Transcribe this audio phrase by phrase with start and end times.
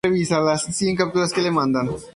[0.03, 2.05] Su letra habla de la celebración que uno debe tener con la vida.